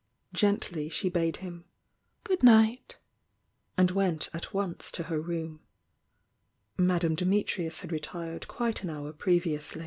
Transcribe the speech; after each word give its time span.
Gently 0.33 0.89
she 0.89 1.09
bade 1.09 1.37
hun 1.37 1.63
"good 2.23 2.41
night" 2.41 2.97
and 3.77 3.91
went 3.91 4.31
at 4.33 4.51
once 4.51 4.91
to 4.93 5.03
her 5.03 5.21
room. 5.21 5.59
Madame 6.75 7.13
Dimitrius 7.15 7.81
had 7.81 7.91
retired 7.91 8.47
quite 8.47 8.83
an 8.83 8.89
hour 8.89 9.13
pre 9.13 9.35
viously. 9.39 9.43
k 9.43 9.45
4j\ 9.53 9.57
ff 9.57 9.59
PF 9.59 9.67
15 9.73 9.77